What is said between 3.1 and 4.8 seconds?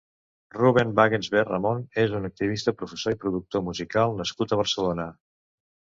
i productor musical nascut a